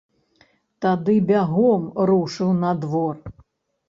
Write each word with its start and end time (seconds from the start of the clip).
Тады 0.85 1.17
бягом 1.31 1.83
рушыў 2.11 2.49
на 2.63 2.71
двор. 2.87 3.15